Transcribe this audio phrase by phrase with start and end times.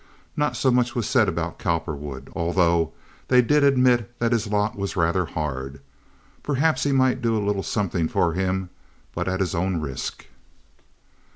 [0.35, 2.91] Not so much was said about Cowperwood, although
[3.27, 5.79] they did admit that his lot was rather hard.
[6.41, 8.71] Perhaps he might do a little something for him
[9.13, 10.25] but at his own risk.